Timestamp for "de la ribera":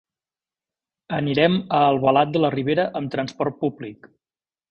2.37-2.87